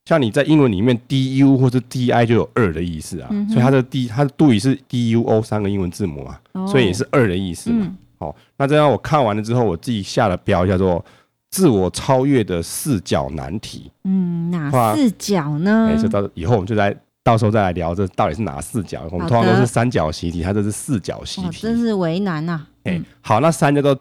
[0.06, 6.38] 像你在英文里面 du 或是 di 就有二的意思啊，所以它的 d 它的 due 是 duo 三个英文字母嘛。
[6.66, 7.92] 所以也是二的意思嘛。
[8.18, 11.04] 好，那这样我看完了之后，我自己下了标叫做
[11.50, 13.90] “自我超越的四角难题”。
[14.04, 15.90] 嗯，哪四角呢？
[15.92, 19.02] 哎，这到以后我们就来，到时候再来聊这到底是哪四角。
[19.10, 22.64] 我们通常都是三角形题，它这是四角形题，真是为难呐。
[22.84, 23.94] 哎，好，那三叫做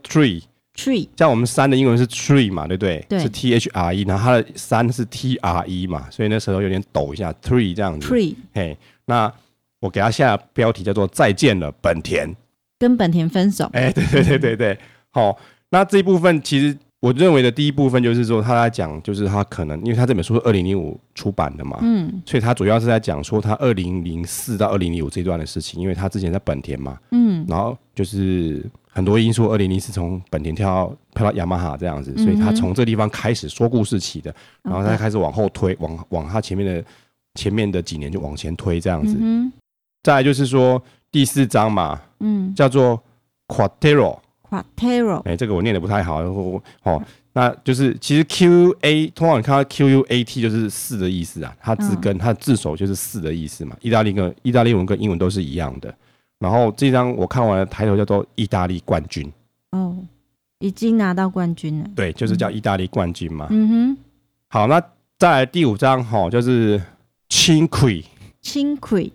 [0.75, 3.05] tree，tree，像我们三的英文是 tree 嘛，对不对？
[3.09, 8.07] 对，是 t h r e，然后它的三是 t r e 嘛，所以那时候有点抖一下，tree 这样子。
[8.07, 9.31] tree，嘿，那
[9.79, 12.33] 我给它下标题叫做“再见了，本田”。
[12.77, 14.77] 跟本田分手，哎，对对对对对，
[15.09, 15.37] 好，
[15.69, 36.83] 那这一部分其实我认为的第一部分就是说，他在讲，就是他可能，因为他这本书是二零零五出版的嘛，嗯，所以他主要是在讲说他二零零四到二零零五这段的事情，因为他之前在本田嘛，嗯，然后就是很多因素，二零零四从本田跳到跳到雅马哈这样子，所以他从这个地方开始说故事起的，然后他开始往后推，往往他前面的
[37.35, 39.53] 前面的几年就往前推这样子，嗯，
[40.01, 40.81] 再来就是说。
[41.11, 43.01] 第四章嘛，嗯，叫做
[44.75, 55.93] Quattro，Quattro，哎，这个我念的不太好，哦，那就是其实 Q A 通常你看到 Q U A T 就是四的意思啊，它字根它的字首就是四的意思嘛，意大利跟意大利文跟英文都是一样的。
[56.39, 59.31] 然后这张我看完了，抬头叫做意大利冠军，
[59.71, 59.97] 哦，
[60.59, 63.97] 已经拿到冠军了，对，就是叫意大利冠军嘛，嗯哼，
[64.49, 64.81] 好，那
[65.17, 66.81] 再来第五张哈，就是
[67.69, 68.03] 轨，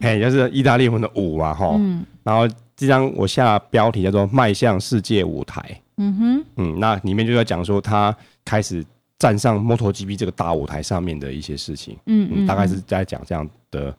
[0.01, 2.49] 哎，就是意大利文的五嘛，哈，嗯，然后
[2.81, 5.63] 这张我下标题叫做“迈向世界舞台”，
[5.99, 8.83] 嗯哼，嗯，那里面就在讲说他开始
[9.19, 13.95] 站上 MotoGP 这个大舞台上面的一些事情，嗯，嗯，大概是在讲这样的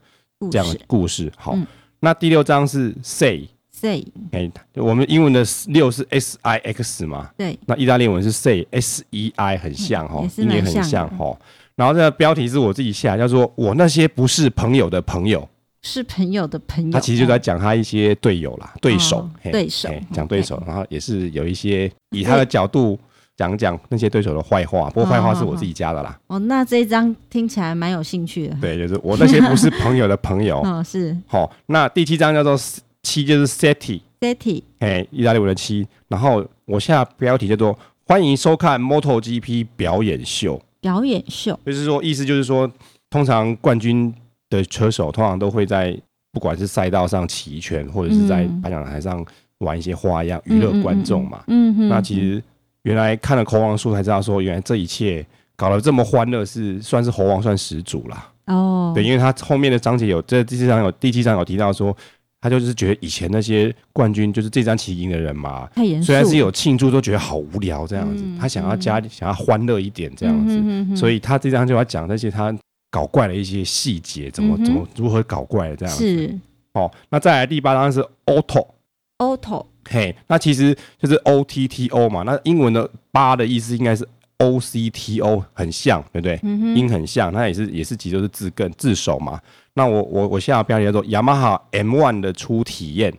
[0.49, 1.31] 这样的故事。
[1.37, 1.55] 好，
[1.99, 11.37] 那第六章是 Sei，Sei，哎，我们英文的六是 S I X 嘛，对，那意大利文是 Sei S E I，很像哈，音也很像哈。
[11.75, 15.47] 然后这个标题是我自己下，叫做“我那些不是朋友的朋友”，
[15.81, 16.91] 是朋友的朋友。
[16.91, 20.61] 他其实就在讲他一些队友啦，对手，对手，讲对手。
[20.65, 22.99] 然后也是有一些以他的角度
[23.35, 26.19] 讲讲那些对手的坏话，不过坏话是我自己加的啦。
[26.27, 28.57] 哦，那这一章听起来蛮有兴趣的。
[28.61, 30.61] 对，就是我那些不是朋友的朋友。
[30.65, 31.17] 哦，是。
[31.25, 32.55] 好，那第七章叫做
[33.03, 35.87] 七，就是 Seti，Seti，哎，意大利文的七。
[36.07, 40.61] 然后我下标题叫做“欢迎收看 MotoGP 表演秀”。
[40.79, 42.69] 表演秀就是说，意思就是说，
[43.09, 44.13] 通常冠军
[44.51, 45.99] 的车手通常都会在
[46.31, 49.25] 不管是赛道上骑一圈，或者是在颁奖台上
[49.57, 51.43] 玩一些花样，娱乐观众嘛。
[51.47, 51.89] 嗯哼。
[51.89, 52.43] 那其实
[52.83, 58.31] 原来看了《猴王》书才知道，说原来这一切搞得这么欢乐，是算是猴王算始祖啦。
[58.45, 58.91] 哦。
[58.93, 61.97] 对，因为他后面的章节有这第七章有第七章有提到说。
[62.43, 65.69] 他就是觉得以前那些冠军就是这张骑赢的人嘛，
[66.01, 68.23] 虽然是有庆祝，都觉得好无聊这样子。
[68.39, 72.51] 他想要加，想要欢乐一点这样子，所以他这张就要讲那些他
[72.91, 76.05] 搞怪的一些细节，怎么怎么如何搞怪的这样子。
[76.05, 76.39] 是。
[76.73, 86.39] 哦，那再来第八张是 Otto，Otto，嘿，那其实就是 O T T O 嘛，那英文的八的意思应该是 O C T O，很像，对不对？
[86.43, 89.37] 嗯音很像，那也是也是其实都是字根字首嘛。
[89.73, 93.13] 那我我我下标题叫做雅马哈 M1 的初体验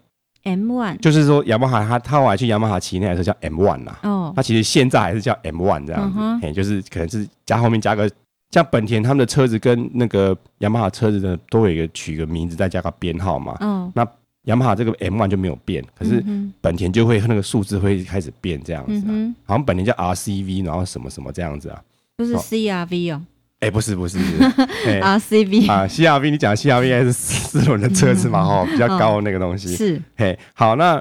[0.44, 8.10] ，M1 就是说雅马哈他他后来去雅马哈骑那台车叫 M1 啦，哦，他其实现在还是叫 M1 这样子，哎、嗯，就是可能是加后面加个
[8.52, 14.06] 像本田他们的车子跟那个雅马哈车子的都有一个取一个名字再加个编号嘛，嗯，那
[14.44, 16.24] 雅马哈这个 M1 就没有变，可是
[16.60, 19.10] 本田就会那个数字会开始变这样子，啊，
[19.44, 21.82] 好像本田叫 RCV，然后什么什么这样子啊，
[22.16, 23.22] 不是 CRV 哦。
[23.60, 24.18] 哎，不是不是，
[25.00, 28.44] R C V 啊，C R V，你讲 C R V 还是四轮的车子嘛？
[28.44, 29.76] 哈，比较高的那个东西。
[29.76, 30.02] 是。
[30.16, 31.00] 嘿，好，那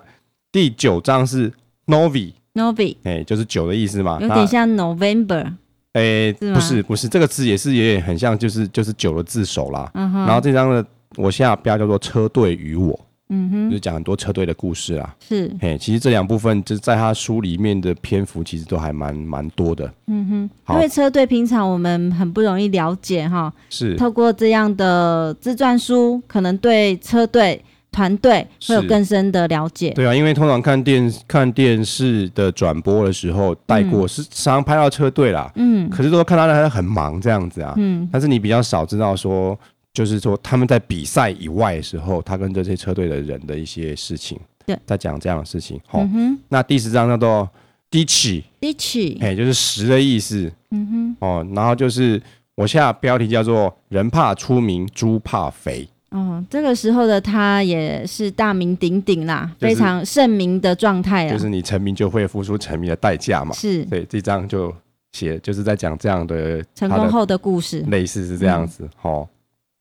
[0.51, 1.51] 第九章是
[1.87, 5.53] Novi，Novi，哎，就是九的意思嘛，有点像 November。
[5.93, 9.91] 哎，不是不是，这个字也是有点很像，就是就是酒的字首啦。
[9.93, 10.85] 然后这张的
[11.17, 12.97] 我下标叫做车队与我，
[13.29, 15.13] 嗯哼，就是讲很多车队的故事啊。
[15.19, 19.93] 是，嘿，其实这两部分就是在他书里面的篇幅，其实都还蛮蛮多的。
[20.07, 27.61] 嗯哼，因为车队平常我们很不容易了解哈，是透过这样的自传书，可能对车队。
[27.91, 29.91] 团队会有更深的了解。
[29.91, 35.51] 对啊，因为通常看电看电视的转播的时候带过，是常常拍到车队啦。
[35.55, 37.73] 嗯，可是都看到他很忙这样子啊。
[37.75, 39.57] 嗯，但是你比较少知道说，
[39.93, 44.39] 就是说他们在比赛以外的时候，他跟这些车队的人的一些事情。
[44.65, 45.77] 对，在讲这样的事情。
[45.85, 46.39] 好，嗯。
[46.47, 47.49] 那第十章叫做
[47.91, 50.49] “低起”，低起，哎，就是十的意思。
[50.69, 51.15] 嗯哼。
[51.19, 52.21] 哦，然后就是
[52.55, 55.89] 我下标题叫做“人怕出名，猪怕肥”。
[56.11, 61.31] 哦，这个时候的他也是大名鼎鼎啦，就是、非常盛名的状态啊。
[61.31, 63.53] 就是你成名就会付出成名的代价嘛。
[63.53, 64.75] 是，对，这张就
[65.13, 68.89] 写就是在讲这样的成功后的故事，类似是这样子。
[68.97, 69.27] 好、嗯，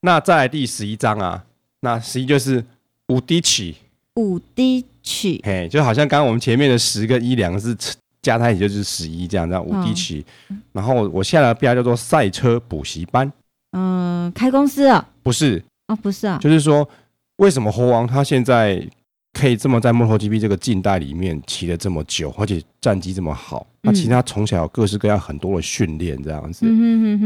[0.03, 1.43] 那再来第十一章啊，
[1.81, 2.65] 那十一就是
[3.09, 3.75] 五滴曲，
[4.15, 7.77] 五滴曲，嘿，就好像刚刚我们前面的十个一两个字
[8.23, 10.25] 加在一起就是十一这样，这样五滴曲。
[10.73, 13.27] 然后我下来标叫做赛车补习班，
[13.73, 15.09] 嗯、呃，开公司啊？
[15.25, 15.61] 不是。
[15.91, 16.89] 哦，不是啊，就是说，
[17.37, 18.81] 为什么猴王他现在
[19.33, 23.67] 可以这么在 MotoGP 这个近代里面骑了这么久，而且战绩这么好？
[23.83, 26.65] 那其实他从小有各式各样很多的训练这样子。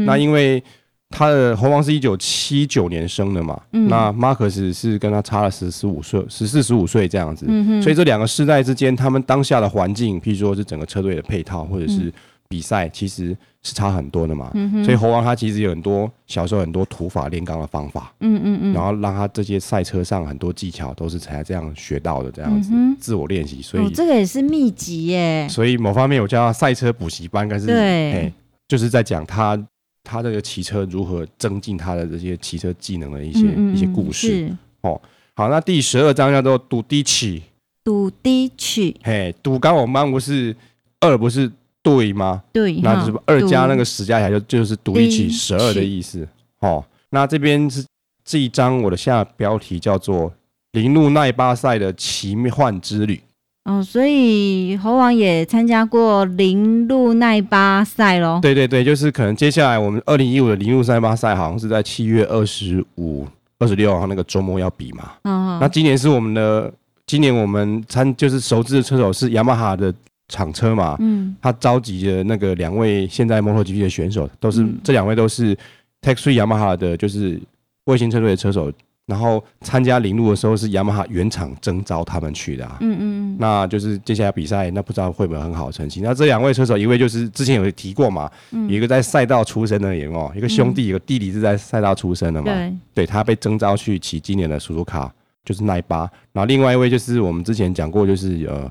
[0.05, 0.63] 那因为
[1.09, 7.45] 他的猴王是一九七九年生的嘛，嗯、那马克思是跟他差了十十五岁，十四十五岁这样子。
[7.81, 12.11] 所以这两个世代之间，他们当下的环境，譬如说是整个车队的配套，或者是
[12.47, 13.35] 比赛，其实。
[13.67, 25.47] 是差很多的嘛，嗯、所以猴王他其实有很多小时候很多土法炼钢的方法，嗯嗯嗯，然后让他这些赛车上很多技巧都是才这样学到的，这样子、嗯、自我练习，所以、哦、这个也是秘籍耶。
[25.49, 28.31] 所以某方面我叫他赛车补习班，但是对，
[28.67, 29.59] 就是在讲他
[30.03, 34.55] 他这个骑车如何增进他的这些骑车技能的一些嗯嗯一些故事。
[34.81, 35.01] 哦，
[35.35, 37.41] 好，那第十二章叫做赌低曲，
[37.83, 40.55] 赌低曲，嘿，赌刚我们班不是
[40.99, 41.51] 二不是。
[41.85, 42.41] 对吗？
[42.51, 46.27] 对，那就是二加那个十加起来就就是读一起十二的意思。
[46.61, 47.85] 哦，那这边是
[48.23, 50.33] 这一章我的下标题叫做
[50.73, 53.21] “铃鹿奈巴赛的奇幻之旅”。
[53.69, 58.39] 哦，所以猴王也参加过铃鹿奈巴赛喽？
[58.41, 63.27] 对对对，就是可能接下来我们二零一五的铃鹿奈巴赛好像是在七月二十五、
[63.59, 65.11] 二十六号那个周末要比嘛。
[65.25, 66.73] 哦，那今年是我们的，
[67.05, 69.93] 今年我们参就是熟知的车手是雅马哈的。
[70.27, 75.55] 厂车嘛，嗯，他召集的那个两位现在 MotoGP 的选手，都是、嗯、这两位都是
[76.01, 77.41] Tech Three Yamaha 的，就是
[77.85, 78.71] 卫星车队的车手。
[79.07, 86.01] 然后参加铃路的时候是雅马哈原厂征召他们去的啊，嗯嗯，那就是接下来比赛，那不知道会不会很好的成绩。
[86.01, 96.09] 那这两位车手，一位就是之前有提过嘛，嗯、有一个在赛道出身的人哦，一个兄弟，一个弟弟是在赛道出身的嘛，对，对他被征召去骑今年的苏苏卡，就是奈巴。
[96.33, 98.67] 然后另外一位就是我们之前讲过，就是呃。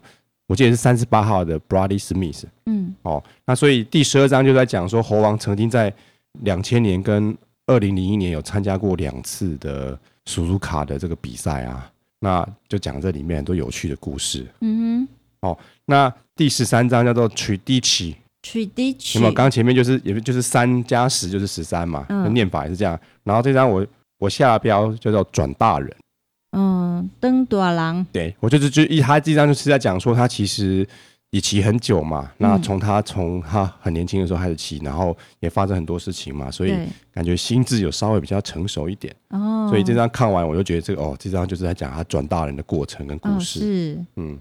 [0.46, 2.44] 我记得是三十八号的 Brodie Smith。
[2.66, 5.92] 嗯，哦，那所以第十二章就在讲说，猴王曾经在
[6.40, 14.46] 两千年跟二零零一年有参加过两次的苏苏卡的这个比赛啊，那就讲这里面很多有趣的故事。
[14.60, 15.06] 嗯
[15.40, 18.14] 哼，哦，那第十三章叫做 Tredici。
[18.42, 19.18] Tredici。
[19.18, 22.98] 那么刚前面就是，也就是三加十就是十三嘛，嗯，念法也是这样。
[23.22, 23.86] 然后这张我
[24.18, 25.90] 我下标叫做转大人。
[26.54, 30.86] 嗯，登大郎，对，我就是就一他这张就是在讲说他其实
[31.30, 36.72] 也骑很久嘛，那从他从他很年轻的时候开始骑，然后也发生很多事情嘛，所以
[37.12, 39.12] 感觉心智有稍微比较成熟一点。
[39.30, 43.58] 哦，所以这张看完我就觉得这个哦，这张就是在讲他转大人的过程跟故事。
[43.58, 44.38] 哦、是，嗯，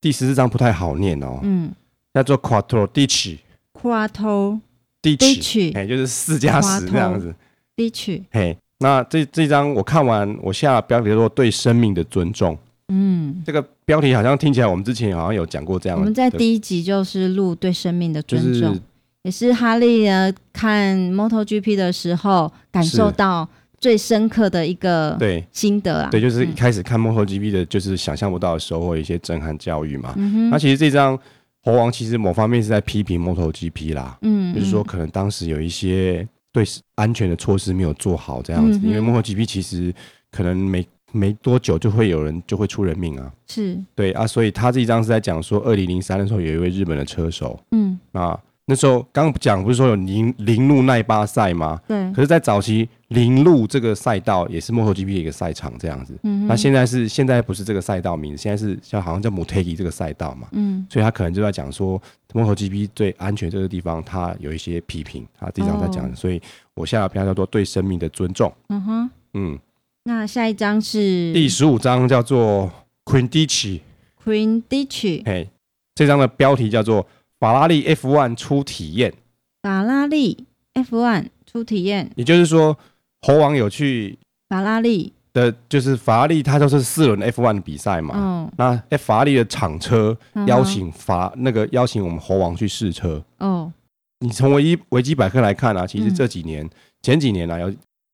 [0.00, 1.72] 第十四章不太好念哦，嗯，
[2.14, 4.60] 叫做 Quattro Dici，Quattro
[5.02, 7.34] Dici，哎，就是四加十这样子
[7.76, 8.56] ，Dici，嘿。
[8.80, 12.56] 那这这张我看完，我下了标题说“对生命的尊重”。
[12.90, 15.98] 嗯，这个标题好像听起来我们之前好像有讲过这样。
[15.98, 18.80] 我们在第一集就是录对生命的尊重，就是、
[19.24, 23.46] 也是哈利呢看 MotoGP 的时候感受到
[23.78, 26.08] 最深刻的一个对心得啊。
[26.10, 30.14] 对，就是一开始看 MotoGP 的，就是想象不到的收获，一些震撼教育嘛。
[30.50, 31.18] 那其实这张
[31.64, 34.16] 猴王其实某方面是在批评 MotoGP 啦。
[34.22, 34.54] 嗯，嗯。
[34.54, 36.26] 就是说可能当时有一些。
[36.64, 39.94] 对安全的措施没有做好，这样子，嗯、因为 MotoGP 其实
[40.30, 48.38] 可能没没多久就会有人就会出人命啊，是对啊，所以他这一张是在讲说，二零零三的时候有一位日本的车手，嗯啊。
[48.70, 51.80] 那时候刚讲不是说有零零路奈巴赛吗？
[51.88, 52.12] 对。
[52.12, 56.14] 可是，在早期零路这个赛道也是 MotoGP 的一个赛场这样子。
[56.22, 56.46] 嗯。
[56.46, 60.48] 那现在是现在不是这个赛道名字，现在是叫好像叫 Motegi 这个赛道嘛。
[60.52, 60.86] 嗯。
[60.90, 61.98] 所以他可能就在讲说
[62.34, 65.26] MotoGP 最安全这个地方，他有一些批评。
[65.40, 66.38] 他这张在讲，哦、所以
[66.74, 68.52] 我下的标题叫做对生命的尊重。
[68.68, 69.10] 嗯哼。
[69.32, 69.58] 嗯。
[70.04, 72.70] 那下一张是第十五章，叫做
[73.06, 73.80] Quindici。
[74.22, 75.48] Quindici，嘿，
[75.94, 77.06] 这张的标题叫做
[77.38, 79.14] 法拉利 F1 出体验。
[79.62, 82.76] 法拉利 F1 出体验，也就是说，
[83.22, 84.18] 猴王有去
[84.48, 88.14] 法拉利的，就是法拉利，它就是四轮 F1 的比赛嘛。
[88.16, 88.52] 嗯。
[88.56, 90.16] 那 F 法拉利的厂车
[90.46, 93.22] 邀请法、嗯、那个邀请我们猴王去试车。
[93.38, 93.72] 哦。
[94.20, 96.70] 你从维基维基百科来看啊，其实这几年、嗯、
[97.02, 97.72] 前几年啊，有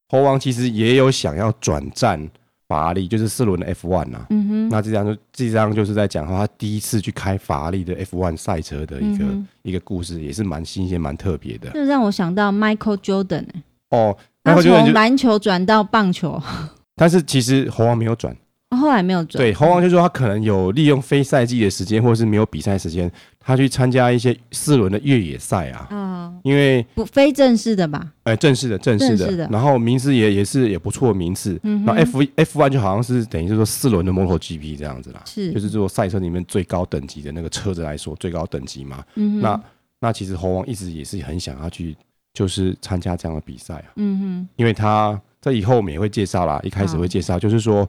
[0.09, 2.29] 猴王其实也有想要转战
[2.69, 4.27] 法拉利，就是四轮的 F1 呐、啊。
[4.31, 4.69] 嗯哼。
[4.69, 11.71] 那这张就这张就是在讲他第一次去开法拉利的 F1 赛车的一个、嗯、一个故事，也是蛮新鲜、蛮特别的。
[11.73, 13.47] 这让我想到 Michael Jordan
[13.91, 16.43] 哦，他从篮球转到棒球，
[16.97, 18.37] 但是其实猴王没有转。
[18.71, 19.39] 后来没有转。
[19.41, 23.09] 对，猴王就说他可能有利用非赛季的时间，或者是没有比赛时间，
[23.45, 25.87] 他去参加一些四轮的越野赛啊。
[25.91, 28.13] 嗯，因为不非正式的吧？
[28.23, 29.47] 哎，正式的，正式的。
[29.53, 31.61] 然后名次也也是也不错的名次。
[31.63, 31.85] 嗯。
[31.85, 35.23] 那 F F one 就好像是等于是说四轮的 MotoGP 这样子啦。
[35.27, 35.53] 是。
[35.53, 39.05] 就是做赛车里面最高等级的那个车子来说，最高等级嘛。
[39.17, 39.41] 嗯。
[39.41, 39.61] 那
[40.01, 41.97] 那其实猴王一直也是很想要去，
[42.33, 43.93] 就是参加这样的比赛啊。
[43.97, 44.49] 嗯哼。
[44.57, 47.89] 因为他在以后我们也会介绍啦，一开始会介绍，就是说。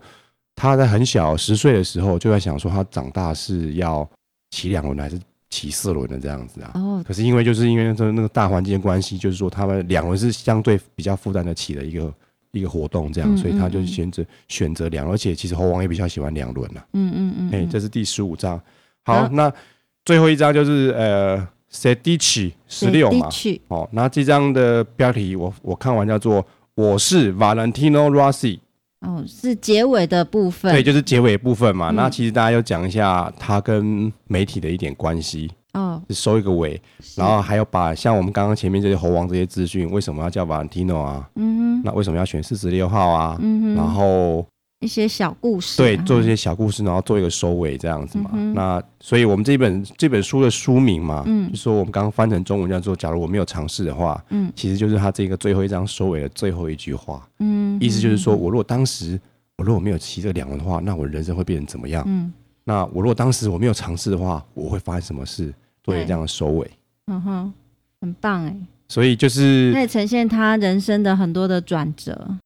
[0.57, 4.09] 他在很小十岁的时候就在想说，他长大是要
[4.51, 5.19] 骑两轮还是
[5.55, 6.71] 骑四轮的这样子啊？
[6.75, 7.01] 哦。
[7.07, 12.13] 可是因为就是因为这那个大环境关系，就是说他们两轮是相对比较负担得起的一个
[12.51, 15.15] 一个活动，这样，所以他就选择选择两轮。
[15.15, 16.83] 而且其实猴王也比较喜欢两轮呐。
[16.91, 17.49] 嗯嗯嗯。
[17.53, 18.59] 哎，这是第十五章。
[19.03, 19.49] 好，那
[20.03, 23.29] 最后一章就是呃，Sedici 十六嘛。
[23.69, 26.45] 哦，那这张的标题我我看完叫做
[26.75, 28.59] 我是 Valentino Rossi。
[29.01, 30.71] 哦，是结尾的部分。
[30.71, 31.91] 对，就是结尾部分嘛。
[31.91, 35.51] 嗯、那其实大家要讲一下它跟媒体的一点关系。
[35.73, 36.81] 哦，收一个尾，
[37.15, 41.29] 然后还要把像我们刚刚前面这些猴王这些资讯，为什么要叫 Valentino 啊？
[41.35, 41.81] 嗯哼。
[41.83, 43.37] 那为什么要选四十六号啊？
[43.41, 43.75] 嗯哼。
[43.75, 44.45] 然后。
[44.85, 48.29] 一些小故事，对，做一些小故事，然后做一个收尾，这样子嘛。
[48.33, 59.19] 嗯、那所以，我们这本这本书的书名嘛，嗯，就说我们刚刚翻成中文叫做“假如我没有尝试的话”，嗯，其实就是他这个最后一张收尾的最后一句话，嗯，意思就是说我如果当时
[59.57, 62.03] 我如果没有骑这两轮的话，那我人生会变成怎么样？
[62.05, 62.31] 嗯，
[62.63, 65.51] 那我如果当时我没有尝试的话，我会发生什么事？
[65.83, 66.71] 做一个这样的收尾，
[67.07, 67.53] 嗯哼，
[68.01, 68.55] 很棒哎。
[68.87, 72.37] 所以就是可以呈现他人生的很多的转折。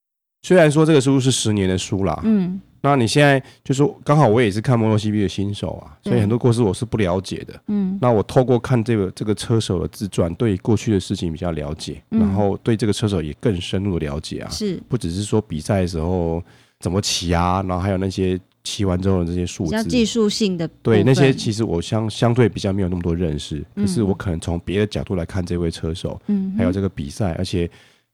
[0.41, 14.81] 虽然说这个书是十年的书啦，嗯，那你现在就是刚好我也是看 MotoGP 的新手啊，所以很多故事我是不了解的，嗯，那我透过看这个这个车手的自传，对过去的事情比较了解，然后对这个车手也更深入的了解啊，是。
[14.87, 16.41] 不只是说比赛的时候
[16.79, 27.69] 怎么骑啊，然后还有那些骑完之后的这些数字，比较技术性的，对那些其实我相相对比较没有那么多认识，可是我可能从别的角度来看这位车手，嗯，还有这个比赛，而且。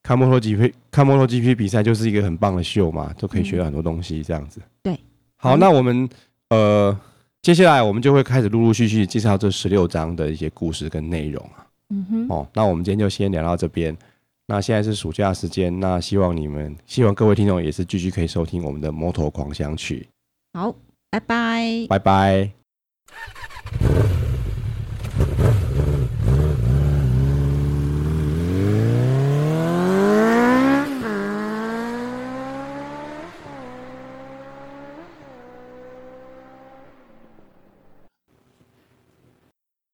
[0.06, 4.62] 看摩托 GP，看摩托 GP 比赛就是一个很棒的秀嘛，都可以学到很多东西，这样子。
[4.84, 4.99] 对，
[5.36, 6.08] 好，那我们
[6.49, 6.95] 呃，
[7.41, 11.66] 接下来我们就会开始陆陆续续介绍这十六章的一些故事跟内容啊。
[11.89, 12.28] 嗯哼。
[12.30, 13.97] 哦，那我们今天就先聊到这边。
[14.45, 20.08] 那现在是暑假时间，那希望你们，希望各位听众也是继续可以收听我们的摩托狂想曲。
[20.53, 20.72] 好，
[21.10, 21.88] 拜拜。
[21.89, 22.51] 拜拜。